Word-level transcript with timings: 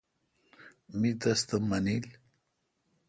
می 0.99 1.11
تس 1.21 1.39
تھ 1.47 1.53
مانیل۔ 1.69 2.05